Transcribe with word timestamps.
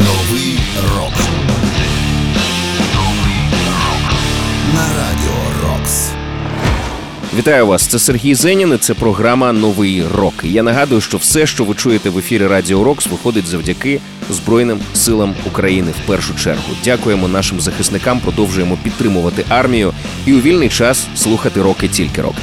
Новий 0.00 0.58
рок. 0.96 1.12
На 4.74 4.86
радіо 4.96 5.68
Рокс. 5.68 6.10
Вітаю 7.36 7.66
вас, 7.66 7.86
це 7.86 7.98
Сергій 7.98 8.34
Зенін. 8.34 8.72
і 8.74 8.76
Це 8.76 8.94
програма 8.94 9.52
Новий 9.52 10.04
рок. 10.14 10.34
Я 10.42 10.62
нагадую, 10.62 11.00
що 11.00 11.16
все, 11.16 11.46
що 11.46 11.64
ви 11.64 11.74
чуєте 11.74 12.10
в 12.10 12.18
ефірі 12.18 12.46
Радіо 12.46 12.84
Рокс, 12.84 13.06
виходить 13.06 13.46
завдяки 13.46 14.00
Збройним 14.30 14.80
силам 14.94 15.34
України 15.46 15.92
в 16.04 16.06
першу 16.06 16.34
чергу. 16.34 16.72
Дякуємо 16.84 17.28
нашим 17.28 17.60
захисникам. 17.60 18.20
Продовжуємо 18.20 18.78
підтримувати 18.82 19.44
армію 19.48 19.92
і 20.26 20.32
у 20.32 20.40
вільний 20.40 20.68
час 20.68 21.06
слухати 21.16 21.62
роки 21.62 21.88
тільки 21.88 22.22
рок. 22.22 22.34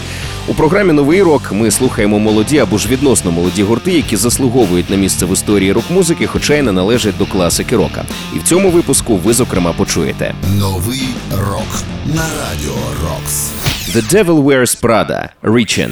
У 0.49 0.53
програмі 0.53 0.93
Новий 0.93 1.23
рок 1.23 1.51
ми 1.51 1.71
слухаємо 1.71 2.19
молоді 2.19 2.59
або 2.59 2.77
ж 2.77 2.89
відносно 2.89 3.31
молоді 3.31 3.63
гурти, 3.63 3.91
які 3.91 4.15
заслуговують 4.15 4.89
на 4.89 4.95
місце 4.95 5.25
в 5.25 5.33
історії 5.33 5.71
рок-музики, 5.71 6.27
хоча 6.27 6.55
й 6.55 6.61
не 6.61 6.71
належать 6.71 7.17
до 7.17 7.25
класики 7.25 7.75
рока. 7.75 8.05
І 8.35 8.39
в 8.39 8.43
цьому 8.43 8.69
випуску 8.71 9.17
ви 9.17 9.33
зокрема 9.33 9.73
почуєте 9.73 10.35
Новий 10.59 11.09
рок 11.31 11.83
на 12.05 12.21
радіо 12.21 12.75
Рокс 13.03 13.51
The 13.95 14.13
Devil 14.13 14.43
Wears 14.43 14.81
Prada– 14.81 15.29
Reachin'. 15.43 15.91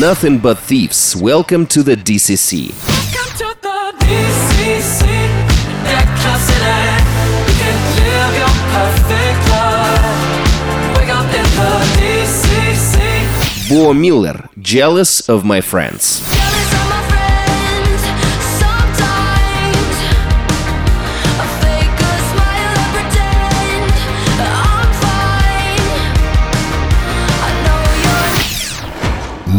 Nothing 0.00 0.38
but 0.38 0.58
thieves. 0.58 1.14
Welcome 1.14 1.66
to 1.66 1.82
the 1.82 1.96
DCC. 1.96 2.68
To 3.36 3.54
the 3.60 3.82
Bo 13.68 13.92
Miller, 13.92 14.48
Jealous 14.58 15.28
of 15.28 15.44
My 15.44 15.60
Friends. 15.60 16.41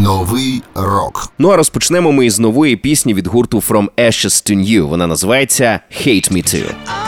Новий 0.03 0.61
рок. 0.75 1.33
Ну 1.39 1.49
а 1.49 1.57
розпочнемо 1.57 2.11
ми 2.11 2.25
із 2.25 2.39
нової 2.39 2.75
пісні 2.75 3.13
від 3.13 3.27
гурту 3.27 3.57
From 3.57 3.89
Ashes 3.97 4.51
to 4.51 4.55
New. 4.55 4.81
Вона 4.81 5.07
називається 5.07 5.79
«Hate 5.91 6.31
Me 6.31 6.55
Too». 6.55 7.02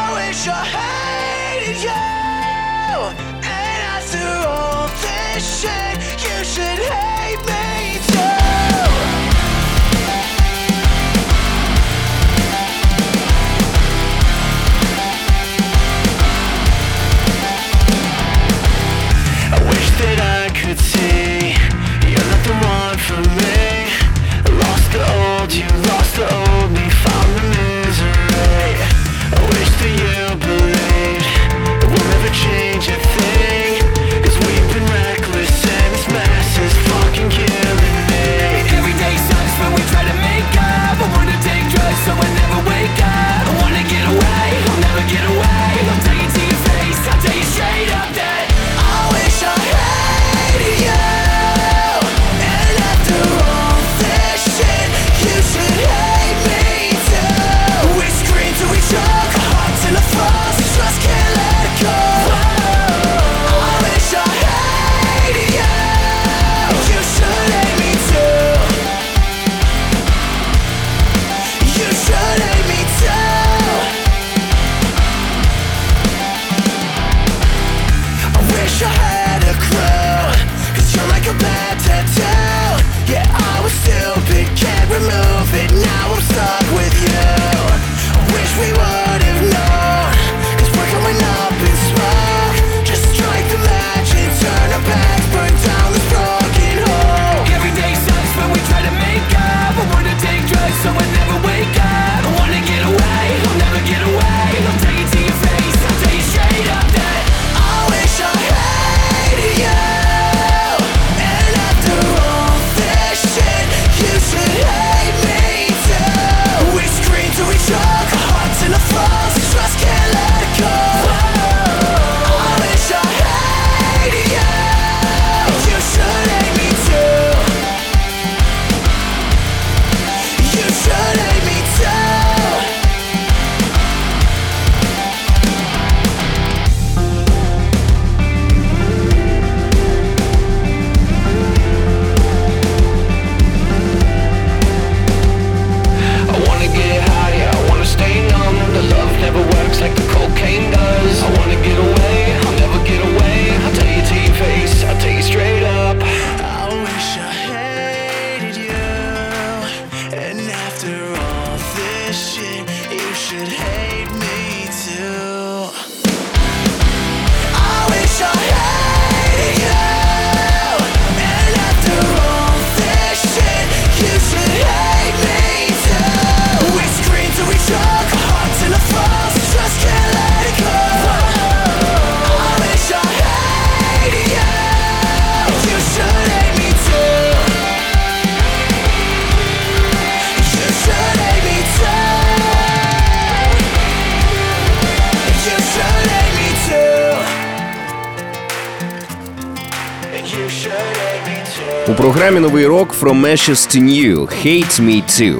програмі 202.25 202.47
новий 202.47 202.65
рок 202.65 202.95
From 203.01 203.21
Ashes 203.21 203.75
to 203.75 203.81
New 203.81 204.19
Hate 204.19 204.81
Me 204.81 205.03
Too. 205.03 205.37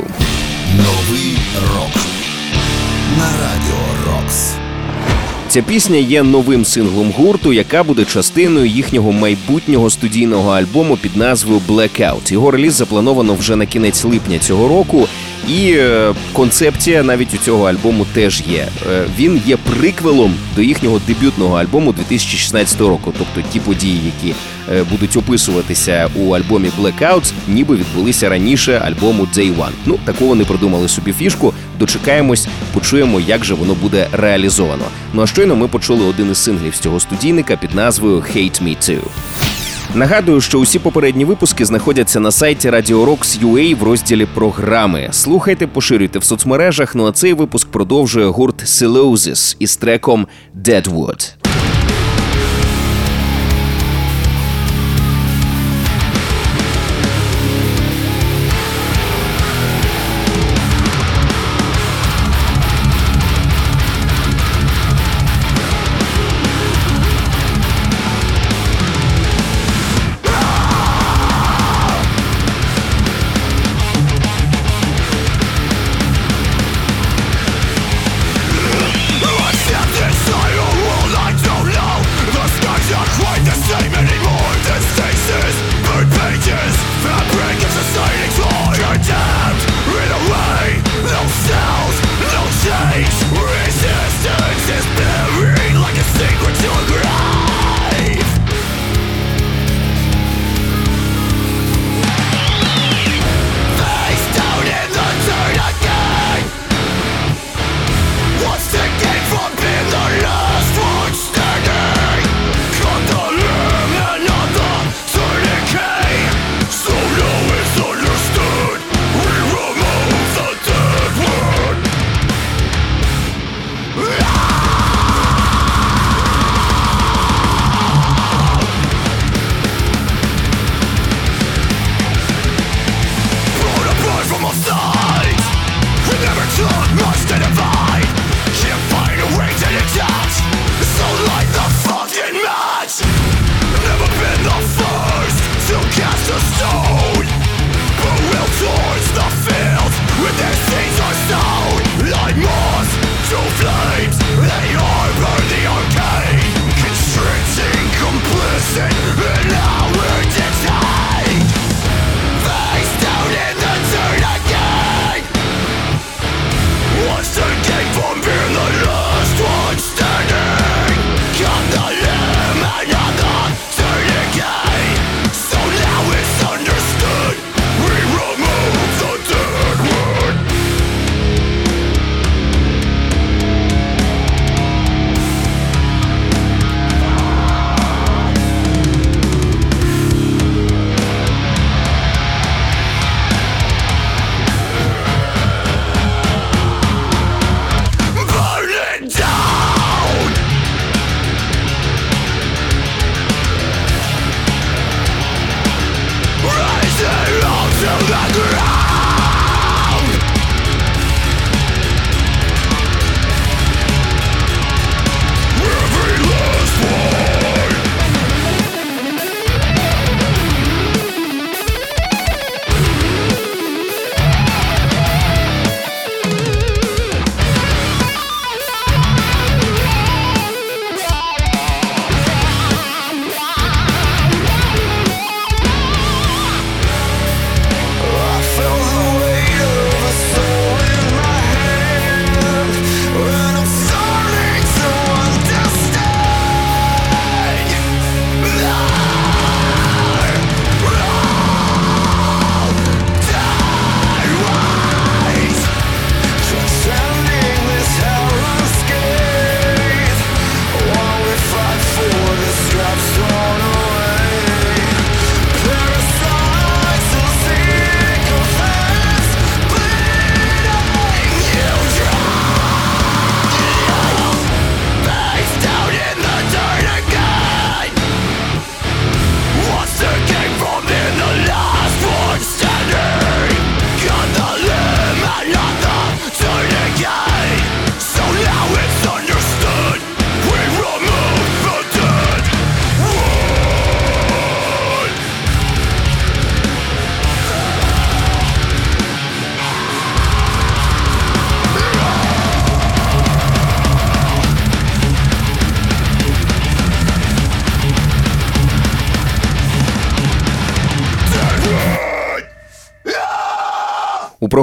Новий 0.77 1.37
рок 1.73 1.95
на 3.17 3.25
радіо 3.25 4.13
Рокс. 4.13 4.53
Ця 5.47 5.61
пісня 5.61 5.97
є 5.97 6.23
новим 6.23 6.65
синглом 6.65 7.11
гурту, 7.11 7.53
яка 7.53 7.83
буде 7.83 8.05
частиною 8.05 8.65
їхнього 8.65 9.11
майбутнього 9.11 9.89
студійного 9.89 10.51
альбому 10.51 10.97
під 10.97 11.17
назвою 11.17 11.61
Blackout. 11.67 12.33
Його 12.33 12.51
реліз 12.51 12.73
заплановано 12.73 13.33
вже 13.33 13.55
на 13.55 13.65
кінець 13.65 14.03
липня 14.03 14.39
цього 14.39 14.67
року. 14.67 15.07
І 15.49 15.71
е, 15.71 16.13
концепція 16.33 17.03
навіть 17.03 17.33
у 17.33 17.37
цього 17.37 17.65
альбому 17.65 18.05
теж 18.13 18.43
є. 18.51 18.67
Е, 18.91 19.03
він 19.19 19.41
є 19.45 19.57
приквелом 19.57 20.35
до 20.55 20.61
їхнього 20.61 21.01
дебютного 21.07 21.57
альбому 21.57 21.91
2016 21.91 22.81
року, 22.81 23.13
тобто 23.17 23.49
ті 23.53 23.59
події, 23.59 24.01
які 24.05 24.35
будуть 24.89 25.17
описуватися 25.17 26.09
у 26.15 26.31
альбомі 26.31 26.71
Blackouts, 26.79 27.31
ніби 27.47 27.75
відбулися 27.75 28.29
раніше 28.29 28.81
альбому 28.85 29.27
Day 29.35 29.55
One. 29.55 29.71
Ну 29.85 29.99
такого 30.05 30.35
не 30.35 30.43
придумали 30.43 30.87
собі 30.87 31.13
фішку. 31.13 31.53
Дочекаємось, 31.79 32.47
почуємо, 32.73 33.19
як 33.19 33.45
же 33.45 33.53
воно 33.53 33.73
буде 33.73 34.07
реалізовано. 34.11 34.85
Ну 35.13 35.21
а 35.21 35.27
щойно 35.27 35.55
ми 35.55 35.67
почули 35.67 36.05
один 36.05 36.31
із 36.31 36.37
синглів 36.37 36.75
з 36.75 36.79
цього 36.79 36.99
студійника 36.99 37.55
під 37.55 37.75
назвою 37.75 38.17
Hate 38.17 38.63
Me 38.63 38.77
Too. 38.77 38.99
Нагадую, 39.95 40.41
що 40.41 40.59
усі 40.59 40.79
попередні 40.79 41.25
випуски 41.25 41.65
знаходяться 41.65 42.19
на 42.19 42.31
сайті 42.31 42.69
Radio 42.69 43.05
Rocks.ua 43.05 43.75
в 43.75 43.83
розділі 43.83 44.25
програми. 44.25 45.09
Слухайте, 45.11 45.67
поширюйте 45.67 46.19
в 46.19 46.23
соцмережах. 46.23 46.95
Ну 46.95 47.07
а 47.07 47.11
цей 47.11 47.33
випуск 47.33 47.67
продовжує 47.67 48.27
гурт 48.27 48.63
Silosis 48.63 49.55
із 49.59 49.77
треком 49.77 50.27
Deadwood. 50.63 51.44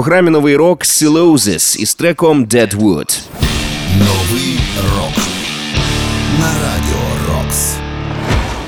Програмі 0.03 0.29
новий 0.29 0.55
рок 0.55 0.85
Sylosis 0.85 1.79
із 1.79 1.95
треком 1.95 2.45
Deadwood. 2.45 3.19
Новий 3.99 4.59
рок 4.95 5.17
на 6.39 6.47
радіо. 6.47 7.22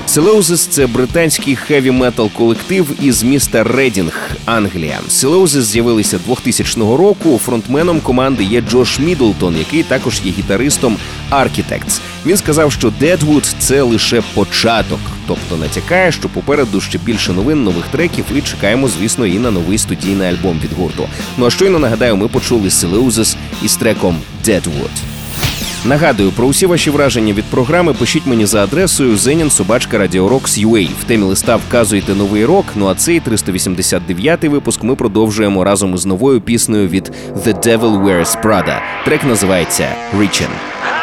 Sylosis 0.06 0.66
це 0.66 0.86
британський 0.86 1.56
хеві 1.56 1.90
метал 1.90 2.30
колектив 2.30 2.96
із 3.02 3.22
міста 3.22 3.64
Редінг, 3.64 4.30
Англія. 4.44 5.00
Sylosis 5.08 5.64
з'явилися 5.64 6.18
2000 6.26 6.80
року. 6.80 7.40
Фронтменом 7.44 8.00
команди 8.00 8.44
є 8.44 8.60
Джош 8.60 8.98
Мідлтон, 8.98 9.56
який 9.56 9.82
також 9.82 10.20
є 10.24 10.32
гітаристом 10.32 10.96
Architects. 11.30 12.00
Він 12.26 12.36
сказав, 12.36 12.72
що 12.72 12.92
Deadwood– 13.00 13.54
це 13.58 13.82
лише 13.82 14.22
початок, 14.34 15.00
тобто 15.26 15.56
натякає, 15.56 16.12
що 16.12 16.28
попереду 16.28 16.80
ще 16.80 16.98
більше 16.98 17.32
новин, 17.32 17.64
нових 17.64 17.84
треків, 17.88 18.24
і 18.36 18.40
чекаємо, 18.40 18.88
звісно, 18.88 19.26
і 19.26 19.38
на 19.38 19.50
новий 19.50 19.78
студійний 19.78 20.28
альбом 20.28 20.60
від 20.64 20.72
гурту. 20.72 21.08
Ну 21.36 21.46
а 21.46 21.50
щойно 21.50 21.78
нагадаю, 21.78 22.16
ми 22.16 22.28
почули 22.28 22.70
Силоузис 22.70 23.36
із 23.62 23.76
треком 23.76 24.16
Deadwood. 24.44 25.15
Нагадую, 25.86 26.32
про 26.32 26.46
усі 26.46 26.66
ваші 26.66 26.90
враження 26.90 27.32
від 27.32 27.44
програми 27.44 27.94
пишіть 27.94 28.26
мені 28.26 28.46
за 28.46 28.64
адресою 28.64 29.16
zenin.radiorocks.ua. 29.16 30.88
В 31.00 31.04
темі 31.04 31.22
листа 31.22 31.56
вказуйте 31.56 32.14
новий 32.14 32.44
рок. 32.44 32.64
Ну 32.76 32.86
а 32.86 32.94
цей 32.94 33.20
389-й 33.20 34.48
випуск 34.48 34.82
ми 34.82 34.94
продовжуємо 34.94 35.64
разом 35.64 35.94
із 35.94 36.06
новою 36.06 36.40
піснею 36.40 36.88
від 36.88 37.12
The 37.44 37.66
Devil 37.66 38.04
Wears 38.04 38.42
Prada. 38.42 38.78
Трек 39.04 39.24
називається 39.24 39.88
Reaching. 40.18 40.95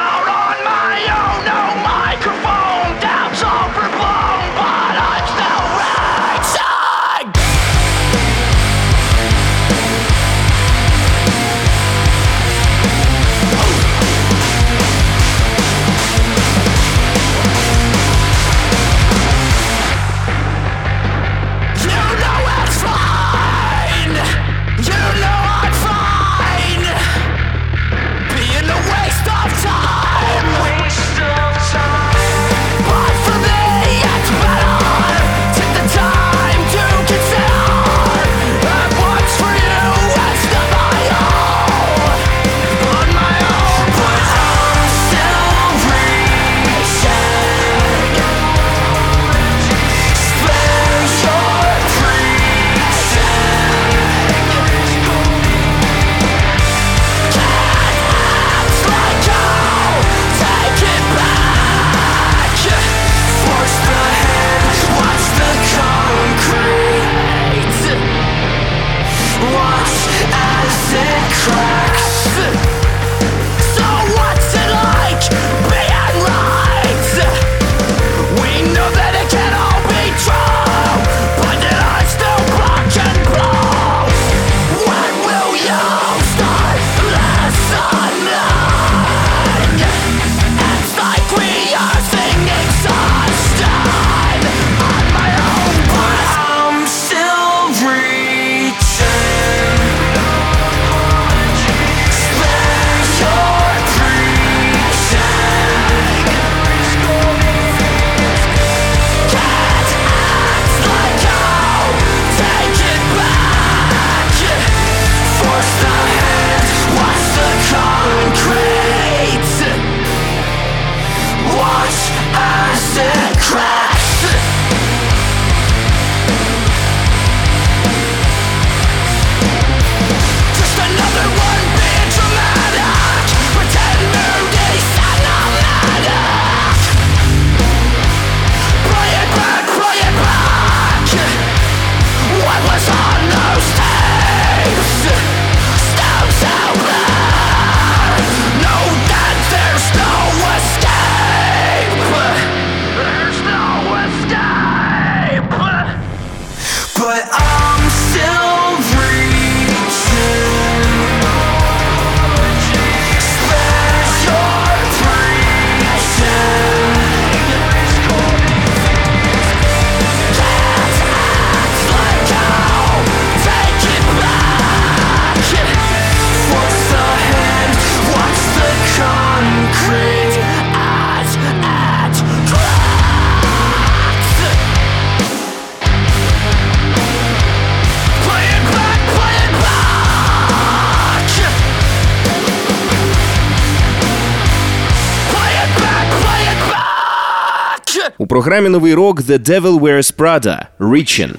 У 198.17 198.27
програмі 198.27 198.69
новий 198.69 198.93
рок 198.93 199.21
The 199.21 199.39
Devil 199.49 199.79
Wears 199.79 200.15
Prada 200.15 200.65
Reaching. 200.79 201.31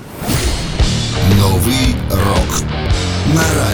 Новий 1.38 1.94
рок 2.10 2.62
на 3.34 3.42
радіо 3.42 3.73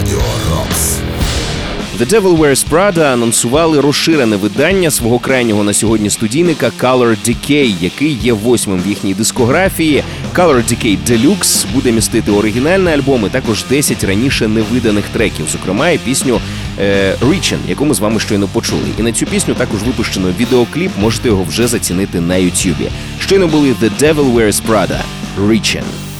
The 2.01 2.07
Devil 2.07 2.37
Wears 2.37 2.69
Prada 2.69 3.13
анонсували 3.13 3.79
розширене 3.79 4.35
видання 4.35 4.91
свого 4.91 5.19
крайнього 5.19 5.63
на 5.63 5.73
сьогодні 5.73 6.09
студійника 6.09 6.71
Color 6.79 7.17
Decay, 7.27 7.75
який 7.81 8.13
є 8.13 8.33
восьмим 8.33 8.81
в 8.81 8.87
їхній 8.87 9.13
дискографії. 9.13 10.03
Color 10.35 10.55
Decay 10.55 10.97
Deluxe 11.07 11.65
буде 11.73 11.91
містити 11.91 12.31
оригінальний 12.31 12.93
альбом 12.93 13.25
і 13.25 13.29
також 13.29 13.65
10 13.69 14.03
раніше 14.03 14.47
невиданих 14.47 15.05
треків, 15.13 15.45
зокрема 15.51 15.89
і 15.89 15.97
пісню 15.97 16.41
е, 16.79 17.15
Reaching, 17.21 17.59
яку 17.67 17.85
ми 17.85 17.93
з 17.93 17.99
вами 17.99 18.19
щойно 18.19 18.47
почули. 18.47 18.87
І 18.99 19.01
на 19.01 19.11
цю 19.11 19.25
пісню 19.25 19.53
також 19.53 19.83
випущено 19.83 20.27
відеокліп. 20.39 20.91
Можете 20.99 21.27
його 21.27 21.43
вже 21.43 21.67
зацінити 21.67 22.21
на 22.21 22.35
Ютубі. 22.35 22.89
Щойно 23.19 23.47
були 23.47 23.69
The 23.69 23.91
Devil 24.01 24.33
Wears 24.33 24.61
Prada 24.67 25.01
Reaching. 25.47 26.10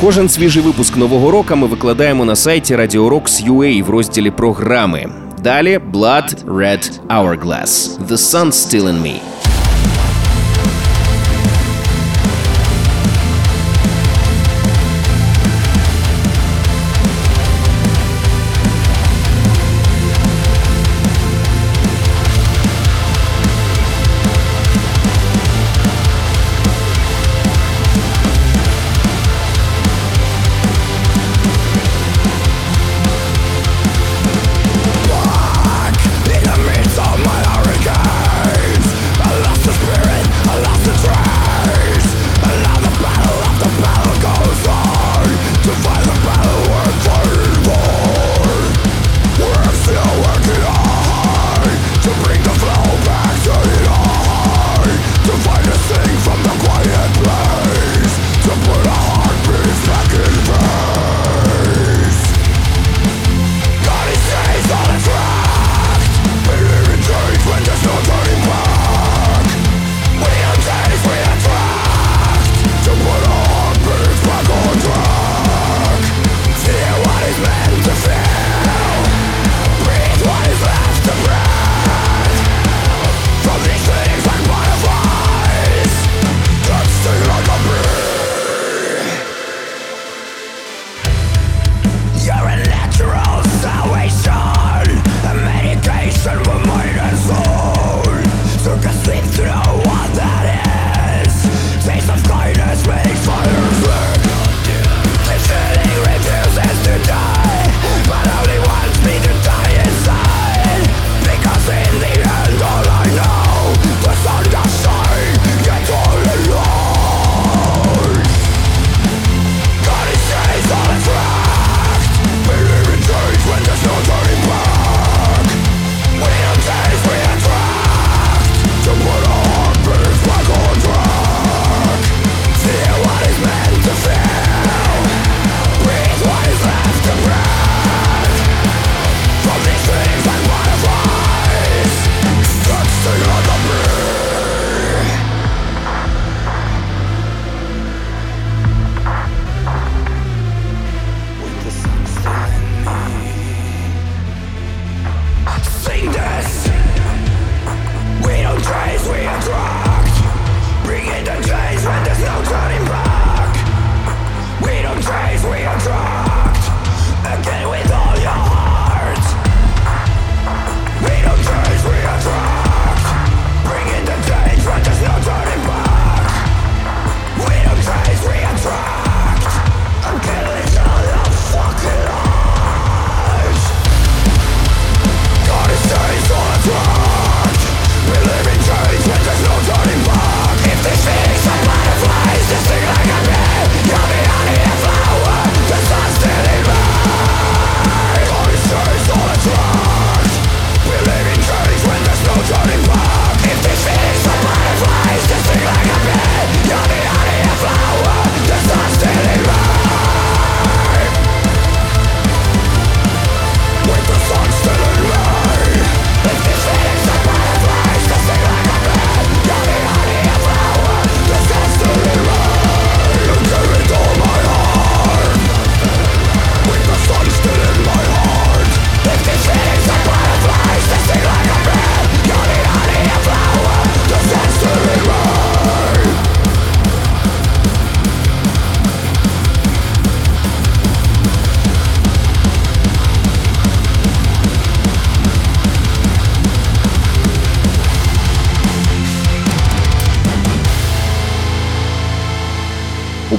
Кожен 0.00 0.28
свіжий 0.28 0.62
випуск 0.62 0.96
нового 0.96 1.30
року 1.30 1.56
ми 1.56 1.66
викладаємо 1.66 2.24
на 2.24 2.36
сайті 2.36 2.76
Radio 2.76 3.08
Rocks.ua 3.08 3.82
в 3.84 3.90
розділі 3.90 4.30
програми. 4.30 5.10
Далі 5.42 5.80
Blood 5.92 6.44
Red 6.44 7.00
Hourglass 7.08 7.98
The 8.06 8.16
Sun 8.16 8.46
Still 8.46 8.84
in 8.84 9.02
Me. 9.02 9.16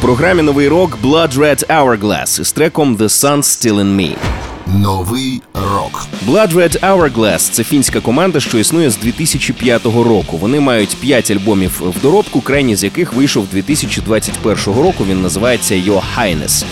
Програмі 0.07 0.41
новий 0.41 0.67
рок 0.67 0.97
Blood 1.03 1.37
Red 1.37 1.67
Hourglass 1.67 2.41
із 2.41 2.51
треком 2.51 2.97
The 2.97 3.03
Sun 3.03 3.37
Still 3.37 3.75
in 3.75 3.95
Me. 3.95 4.15
Новий 4.67 5.41
рок. 5.53 6.07
Blood 6.27 6.53
Red 6.53 6.79
Hourglass– 6.79 7.37
це 7.51 7.63
фінська 7.63 7.99
команда, 7.99 8.39
що 8.39 8.57
існує 8.57 8.89
з 8.89 8.97
2005 8.97 9.85
року. 9.85 10.37
Вони 10.37 10.59
мають 10.59 10.97
5 11.01 11.31
альбомів 11.31 11.81
в 11.97 12.01
доробку, 12.01 12.41
крайній 12.41 12.75
з 12.75 12.83
яких 12.83 13.13
вийшов 13.13 13.47
2021 13.51 14.83
року. 14.83 15.05
Він 15.09 15.21
називається 15.21 15.75
Your 15.75 16.01
Highness. 16.17 16.65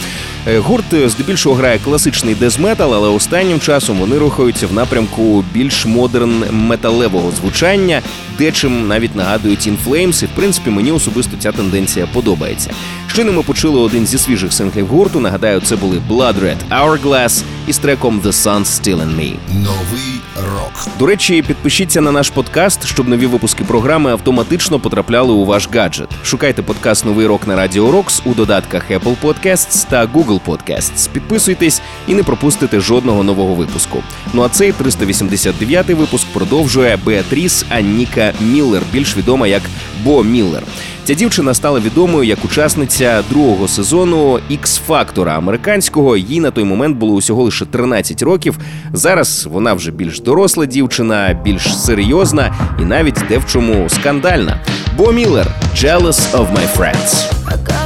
Е, 0.48 0.60
Гурт 0.60 0.93
е, 0.93 1.10
здебільшого 1.10 1.56
грає 1.56 1.80
класичний 1.84 2.36
дезметал, 2.36 2.95
але 2.95 3.10
останнім 3.10 3.60
часом 3.60 4.00
вони 4.00 4.17
рухаються 4.17 4.67
в 4.67 4.74
напрямку 4.74 5.43
більш 5.54 5.86
модерн 5.86 6.43
металевого 6.52 7.32
звучання, 7.32 8.02
дечим 8.38 8.88
навіть 8.88 9.15
нагадують 9.15 9.67
In 9.67 9.76
Flames, 9.88 10.24
і 10.24 10.26
в 10.26 10.30
принципі 10.36 10.69
мені 10.69 10.91
особисто 10.91 11.38
ця 11.39 11.52
тенденція 11.52 12.08
подобається. 12.13 12.71
Щойно 13.15 13.34
ми 13.34 13.43
почули 13.43 13.80
один 13.80 14.06
зі 14.08 14.17
свіжих 14.17 14.54
синглів 14.54 14.88
гурту. 14.88 15.19
Нагадаю, 15.19 15.62
це 15.62 15.75
були 15.75 16.01
Blood 16.10 16.34
Red 16.34 16.58
Hourglass 16.69 17.43
із 17.67 17.78
треком 17.78 18.21
The 18.21 18.32
Sun 18.32 18.60
Still 18.60 18.97
in 18.97 19.15
Me. 19.15 19.34
Новий 19.54 20.21
рок. 20.36 20.88
До 20.99 21.06
речі, 21.06 21.41
підпишіться 21.41 22.01
на 22.01 22.12
наш 22.12 22.30
подкаст, 22.30 22.86
щоб 22.86 23.08
нові 23.08 23.25
випуски 23.25 23.63
програми 23.63 24.12
автоматично 24.12 24.80
потрапляли 24.80 25.34
у 25.34 25.45
ваш 25.45 25.69
гаджет. 25.73 26.10
Шукайте 26.23 26.62
подкаст 26.62 27.06
Новий 27.06 27.28
рок 27.28 27.47
на 27.47 27.56
Радіо 27.56 27.91
Рокс 27.91 28.21
у 28.25 28.34
додатках 28.34 28.91
Apple 28.91 29.15
Podcasts 29.23 29.88
та 29.89 30.06
Google 30.06 30.39
Podcasts. 30.45 31.10
Підписуйтесь 31.12 31.82
і 32.08 32.15
не 32.15 32.23
пропустите 32.23 32.80
жодного 32.80 33.23
нового 33.23 33.54
випуску. 33.54 34.04
Ну 34.34 34.41
а 34.41 34.49
цей 34.49 34.73
389-й 34.73 35.93
випуск 35.93 36.28
продовжує 36.34 36.97
Беатріс 37.06 37.65
Анніка 37.69 38.34
Міллер, 38.41 38.82
більш 38.91 39.17
відома 39.17 39.47
як 39.47 39.62
Бо 40.04 40.23
Міллер. 40.23 40.63
Ця 41.05 41.13
дівчина 41.13 41.53
стала 41.53 41.79
відомою 41.79 42.23
як 42.23 42.45
учасниця 42.45 43.23
другого 43.29 43.67
сезону 43.67 44.39
x 44.51 44.79
фактора 44.87 45.37
американського. 45.37 46.17
Їй 46.17 46.39
на 46.39 46.51
той 46.51 46.63
момент 46.63 46.97
було 46.97 47.13
усього 47.13 47.43
лише 47.43 47.65
13 47.65 48.21
років. 48.21 48.57
Зараз 48.93 49.47
вона 49.51 49.73
вже 49.73 49.91
більш 49.91 50.19
доросла 50.19 50.65
дівчина, 50.65 51.39
більш 51.43 51.77
серйозна 51.77 52.55
і 52.81 52.85
навіть 52.85 53.23
де 53.29 53.37
в 53.37 53.45
чому 53.45 53.89
скандальна. 53.89 54.61
Бо 54.97 55.11
Міллер 55.11 55.47
«Jealous 55.75 56.31
of 56.31 56.47
my 56.53 56.77
friends». 56.77 57.85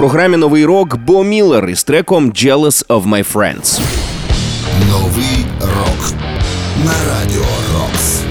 Програмі 0.00 0.36
Новий 0.36 0.64
рок 0.64 0.96
Бо 0.96 1.24
Міллер 1.24 1.68
із 1.68 1.84
треком 1.84 2.30
«Jealous 2.30 2.86
of 2.86 3.08
my 3.08 3.32
friends». 3.32 3.80
Новий 4.90 5.46
рок. 5.60 6.12
На 6.84 6.92
радіо 7.08 7.44
Рокс. 7.74 8.29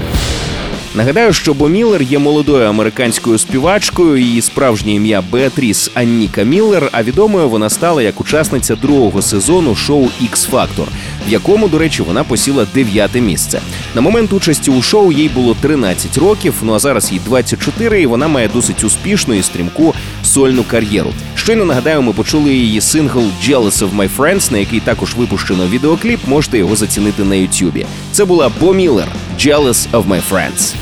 Нагадаю, 0.94 1.32
що 1.32 1.54
Бо 1.54 1.68
Міллер 1.68 2.02
є 2.02 2.18
молодою 2.18 2.66
американською 2.66 3.38
співачкою. 3.38 4.16
Її 4.16 4.42
справжнє 4.42 4.94
ім'я 4.94 5.22
Беатріс 5.30 5.90
Анніка 5.94 6.42
Міллер. 6.42 6.88
А 6.92 7.02
відомою 7.02 7.48
вона 7.48 7.70
стала 7.70 8.02
як 8.02 8.20
учасниця 8.20 8.76
другого 8.76 9.22
сезону 9.22 9.74
шоу 9.74 10.08
Factor, 10.52 10.86
в 11.28 11.32
якому, 11.32 11.68
до 11.68 11.78
речі, 11.78 12.02
вона 12.02 12.24
посіла 12.24 12.66
дев'яте 12.74 13.20
місце. 13.20 13.60
На 13.94 14.00
момент 14.00 14.32
участі 14.32 14.70
у 14.70 14.82
шоу 14.82 15.12
їй 15.12 15.28
було 15.28 15.56
13 15.60 16.18
років. 16.18 16.54
Ну 16.62 16.74
а 16.74 16.78
зараз 16.78 17.12
їй 17.12 17.20
24, 17.24 18.02
і 18.02 18.06
вона 18.06 18.28
має 18.28 18.48
досить 18.48 18.84
успішну 18.84 19.34
і 19.34 19.42
стрімку 19.42 19.94
сольну 20.22 20.62
кар'єру. 20.62 21.12
Щойно 21.34 21.64
нагадаю, 21.64 22.02
ми 22.02 22.12
почули 22.12 22.54
її 22.54 22.80
сингл 22.80 23.22
«Jealous 23.48 23.78
of 23.78 23.96
My 23.96 24.08
Friends», 24.16 24.52
на 24.52 24.58
який 24.58 24.80
також 24.80 25.14
випущено 25.14 25.66
відеокліп. 25.66 26.20
Можете 26.26 26.58
його 26.58 26.76
зацінити 26.76 27.24
на 27.24 27.34
Ютубі. 27.34 27.86
Це 28.20 28.24
була 28.26 28.50
Бо 28.60 28.72
Міллер 28.72 29.08
«Jealous 29.38 29.90
of 29.92 30.08
My 30.08 30.20
Friends». 30.30 30.74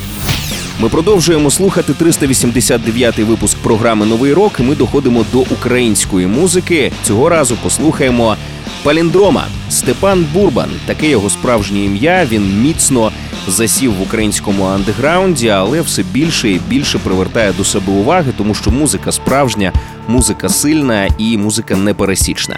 Ми 0.81 0.89
продовжуємо 0.89 1.51
слухати 1.51 1.93
389-й 1.93 3.23
випуск 3.23 3.59
програми 3.59 4.07
Новий 4.07 4.33
рок. 4.33 4.53
і 4.61 4.63
Ми 4.63 4.75
доходимо 4.75 5.25
до 5.33 5.39
української 5.39 6.27
музики. 6.27 6.93
Цього 7.03 7.29
разу 7.29 7.57
послухаємо 7.63 8.37
Паліндрома 8.83 9.47
Степан 9.71 10.27
Бурбан. 10.35 10.71
Таке 10.87 11.09
його 11.09 11.31
справжнє 11.31 11.85
ім'я. 11.85 12.27
Він 12.31 12.63
міцно 12.63 13.13
засів 13.51 13.95
в 13.95 14.03
українському 14.03 14.65
андеграунді, 14.65 15.49
але 15.49 15.81
все 15.81 16.03
більше 16.03 16.51
і 16.51 16.61
більше 16.69 16.99
привертає 16.99 17.53
до 17.53 17.65
себе 17.65 17.93
уваги, 17.93 18.33
тому 18.39 18.55
що 18.55 18.71
музика 18.71 19.13
справжня, 19.13 19.73
музика 20.09 20.49
сильна 20.49 21.09
і 21.19 21.39
музика 21.39 21.77
непересічна. 21.77 22.57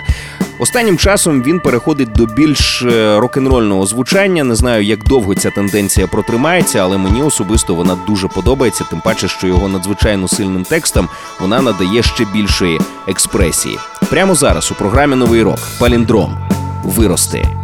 Останнім 0.60 0.98
часом 0.98 1.42
він 1.42 1.60
переходить 1.60 2.12
до 2.12 2.26
більш 2.26 2.82
е, 2.82 3.18
рок-н-рольного 3.20 3.86
звучання. 3.86 4.44
Не 4.44 4.54
знаю, 4.54 4.84
як 4.84 5.04
довго 5.04 5.34
ця 5.34 5.50
тенденція 5.50 6.06
протримається, 6.06 6.78
але 6.78 6.98
мені 6.98 7.22
особисто 7.22 7.74
вона 7.74 7.98
дуже 8.06 8.28
подобається, 8.28 8.84
тим 8.90 9.00
паче, 9.00 9.28
що 9.28 9.46
його 9.46 9.68
надзвичайно 9.68 10.28
сильним 10.28 10.62
текстом 10.62 11.08
вона 11.40 11.62
надає 11.62 12.02
ще 12.02 12.24
більшої 12.24 12.80
експресії. 13.08 13.78
Прямо 14.10 14.34
зараз 14.34 14.70
у 14.70 14.74
програмі 14.74 15.16
Новий 15.16 15.42
рок 15.42 15.58
Паліндром 15.78 16.38
вирости. 16.84 17.59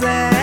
said. 0.00 0.39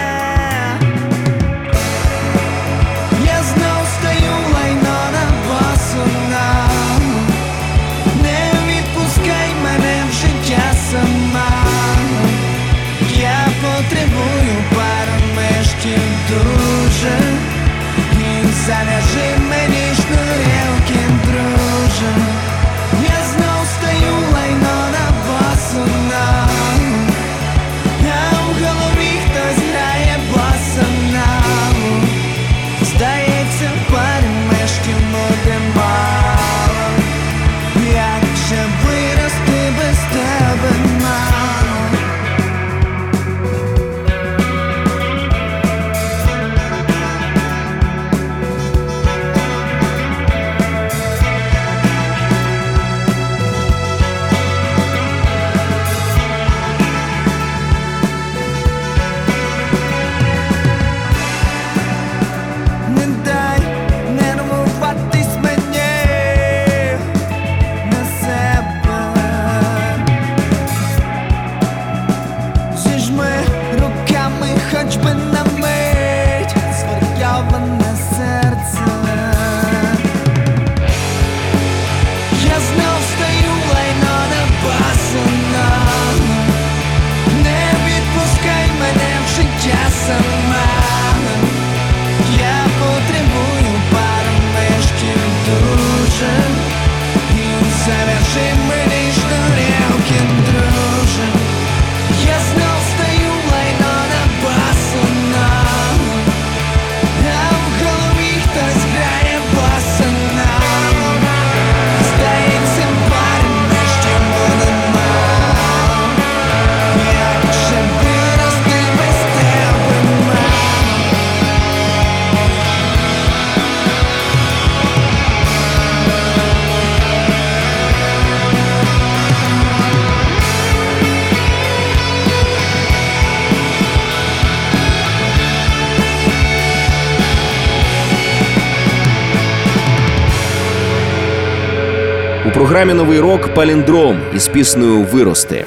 Програмі 142.58 142.94
Новий 142.94 143.20
рок 143.20 143.54
Паліндром 143.54 144.20
із 144.36 144.48
піснею 144.48 145.04
Вирости. 145.04 145.66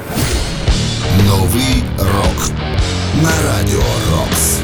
Новий 1.27 1.83
рок 1.99 2.51
на 3.23 3.31
радіо 3.31 3.83
Рокс. 4.13 4.59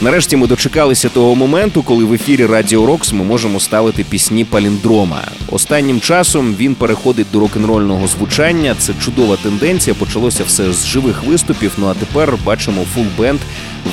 Нарешті 0.00 0.36
ми 0.36 0.46
дочекалися 0.46 1.08
того 1.08 1.34
моменту, 1.34 1.82
коли 1.82 2.04
в 2.04 2.12
ефірі 2.12 2.46
Радіо 2.46 2.86
Рокс 2.86 3.12
ми 3.12 3.24
можемо 3.24 3.60
ставити 3.60 4.04
пісні 4.04 4.44
паліндрома. 4.44 5.22
Останнім 5.48 6.00
часом 6.00 6.54
він 6.58 6.74
переходить 6.74 7.26
до 7.32 7.40
рок-н-рольного 7.40 8.06
звучання. 8.06 8.74
Це 8.78 8.92
чудова 9.04 9.36
тенденція. 9.36 9.96
Почалося 9.98 10.44
все 10.44 10.72
з 10.72 10.86
живих 10.86 11.24
виступів. 11.24 11.72
Ну 11.78 11.86
а 11.86 11.94
тепер 11.94 12.34
бачимо 12.44 12.84
full 12.94 13.04
band 13.18 13.40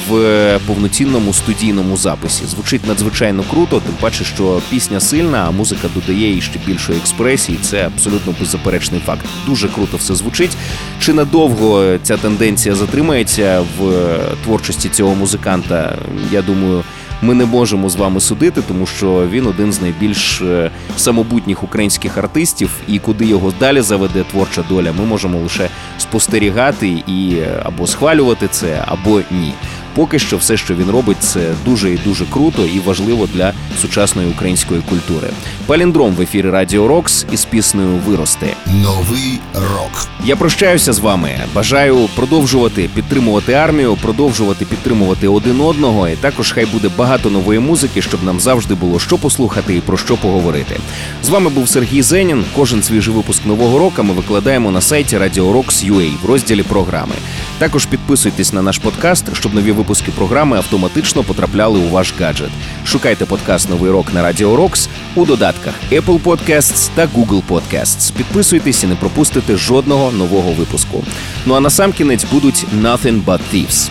в 0.09 0.59
повноцінному 0.67 1.33
студійному 1.33 1.97
записі. 1.97 2.45
Звучить 2.45 2.87
надзвичайно 2.87 3.43
круто, 3.51 3.79
тим 3.79 3.95
паче, 3.99 4.23
що 4.23 4.61
пісня 4.69 4.99
сильна, 4.99 5.45
а 5.47 5.51
музика 5.51 5.87
додає 5.95 6.33
їй 6.33 6.41
ще 6.41 6.59
більшої 6.65 6.99
експресії. 6.99 7.59
Це 7.61 7.85
абсолютно 7.85 8.33
беззаперечний 8.39 9.01
факт. 9.05 9.25
Дуже 9.45 9.67
круто 9.67 9.97
все 9.97 10.15
звучить. 10.15 10.57
Чи 10.99 11.13
надовго 11.13 11.97
ця 12.03 12.17
тенденція 12.17 12.75
затримається 12.75 13.61
в 13.79 14.07
творчості 14.43 14.89
цього 14.89 15.15
музиканта? 15.15 15.97
Я 16.31 16.41
думаю. 16.41 16.83
Ми 17.23 17.33
не 17.33 17.45
можемо 17.45 17.89
з 17.89 17.95
вами 17.95 18.19
судити, 18.19 18.61
тому 18.67 18.85
що 18.85 19.27
він 19.29 19.47
один 19.47 19.73
з 19.73 19.81
найбільш 19.81 20.41
е, 20.41 20.71
самобутніх 20.97 21.63
українських 21.63 22.17
артистів, 22.17 22.69
і 22.87 22.99
куди 22.99 23.25
його 23.25 23.53
далі 23.59 23.81
заведе 23.81 24.23
творча 24.23 24.63
доля, 24.69 24.91
ми 24.99 25.05
можемо 25.05 25.39
лише 25.39 25.69
спостерігати 25.97 26.87
і 27.07 27.35
е, 27.35 27.61
або 27.63 27.87
схвалювати 27.87 28.47
це, 28.47 28.83
або 28.87 29.21
ні. 29.31 29.53
Поки 29.95 30.19
що 30.19 30.37
все, 30.37 30.57
що 30.57 30.75
він 30.75 30.89
робить, 30.89 31.17
це 31.19 31.53
дуже 31.65 31.93
і 31.93 31.97
дуже 31.97 32.25
круто 32.25 32.65
і 32.65 32.79
важливо 32.79 33.27
для 33.33 33.53
сучасної 33.81 34.27
української 34.27 34.81
культури. 34.89 35.29
Паліндром 35.65 36.13
в 36.13 36.21
ефірі 36.21 36.49
Радіо 36.49 36.87
Рокс 36.87 37.25
із 37.31 37.45
піснею 37.45 37.89
Вирости. 38.07 38.47
Новий 38.67 39.39
рок. 39.53 40.07
Я 40.25 40.35
прощаюся 40.35 40.93
з 40.93 40.99
вами. 40.99 41.29
Бажаю 41.55 42.09
продовжувати 42.15 42.89
підтримувати 42.95 43.53
армію, 43.53 43.97
продовжувати 44.01 44.65
підтримувати 44.65 45.27
один 45.27 45.61
одного. 45.61 46.09
І 46.09 46.15
також 46.15 46.51
хай 46.51 46.65
буде 46.65 46.89
багато 46.97 47.29
нової 47.29 47.59
музики, 47.59 48.01
щоб 48.01 48.23
нам 48.23 48.39
завжди 48.39 48.73
було 48.75 48.99
що 48.99 49.17
послухати 49.17 49.75
і 49.75 49.81
про 49.81 49.97
що 49.97 50.17
поговорити. 50.17 50.79
З 51.23 51.29
вами 51.29 51.49
був 51.49 51.69
Сергій 51.69 52.01
Зенін. 52.01 52.45
Кожен 52.55 52.83
свіжий 52.83 53.13
випуск 53.13 53.45
нового 53.45 53.79
року 53.79 54.03
ми 54.03 54.13
викладаємо 54.13 54.71
на 54.71 54.81
сайті 54.81 55.17
Radio 55.17 55.53
Rocks 55.53 55.91
UA 55.91 56.11
в 56.23 56.25
розділі 56.25 56.63
програми. 56.63 57.15
Також 57.57 57.85
підписуйтесь 57.85 58.53
на 58.53 58.61
наш 58.61 58.77
подкаст, 58.77 59.25
щоб 59.33 59.53
нові 59.53 59.71
випуски 59.71 59.82
програми 60.15 60.57
автоматично 60.57 61.23
потрапляли 61.23 61.77
у 61.77 61.89
ваш 61.89 62.13
гаджет. 62.19 62.49
Шукайте 62.85 63.25
подкаст 63.25 63.69
Новий 63.69 63.91
рок 63.91 64.13
на 64.13 64.19
Radio 64.19 64.55
Rocks 64.55 64.89
у 65.15 65.25
додатках 65.25 65.73
Apple 65.91 66.21
Podcasts 66.23 66.89
та 66.95 67.05
Google 67.05 67.41
Podcasts. 67.49 68.13
Підписуйтесь 68.17 68.83
і 68.83 68.87
не 68.87 68.95
пропустите 68.95 69.57
жодного 69.57 70.11
нового 70.11 70.51
випуску. 70.51 71.03
Ну 71.45 71.53
а 71.53 71.59
на 71.59 71.69
сам 71.69 71.91
кінець 71.91 72.25
будуть 72.31 72.65
Nothing 72.81 73.25
But 73.25 73.39
Thieves. 73.53 73.89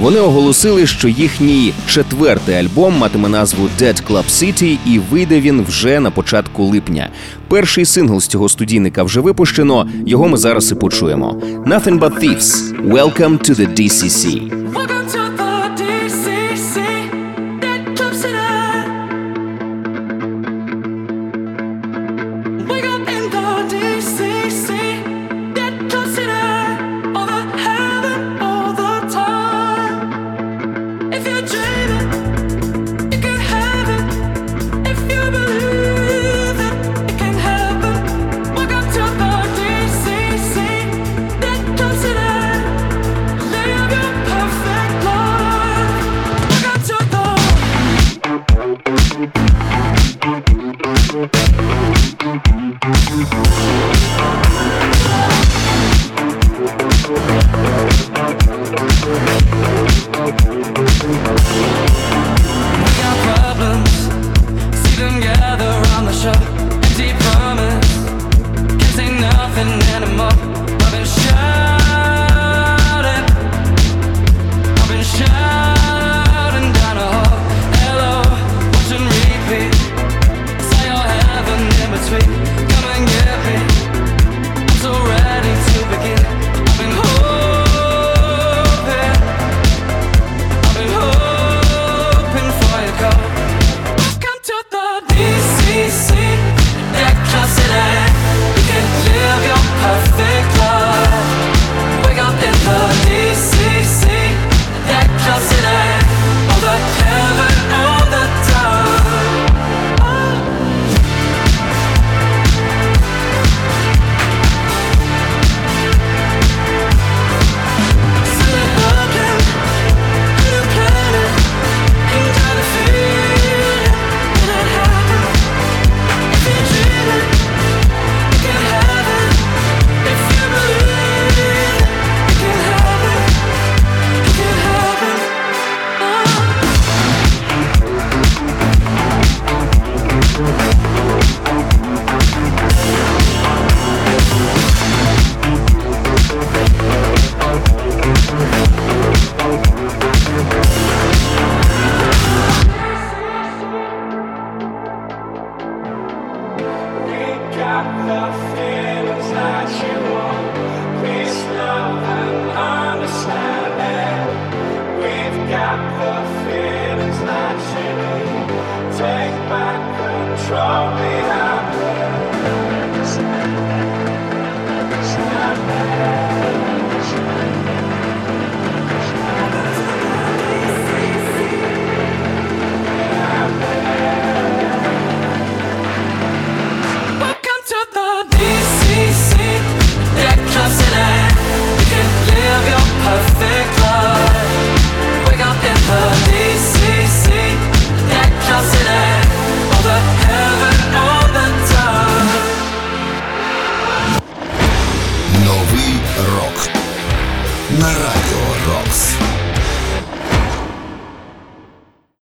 Вони 0.00 0.20
оголосили, 0.20 0.86
що 0.86 1.08
їхній 1.08 1.72
четвертий 1.86 2.54
альбом 2.54 2.98
матиме 2.98 3.28
назву 3.28 3.68
Dead 3.80 4.02
Club 4.08 4.24
City 4.28 4.78
і 4.86 4.98
вийде 4.98 5.40
він 5.40 5.62
вже 5.62 6.00
на 6.00 6.10
початку 6.10 6.64
липня. 6.64 7.08
Перший 7.48 7.84
сингл 7.84 8.20
з 8.20 8.26
цього 8.26 8.48
студійника 8.48 9.02
вже 9.02 9.20
випущено. 9.20 9.88
Його 10.06 10.28
ми 10.28 10.36
зараз 10.36 10.72
і 10.72 10.74
почуємо. 10.74 11.42
Nothing 11.66 11.98
But 11.98 12.20
Thieves. 12.20 12.74
Welcome 12.92 13.38
to 13.38 13.54
the 13.54 13.80
DCC. 13.80 14.99
If 31.20 31.26
you're 31.26 31.42
dreaming, 31.42 32.29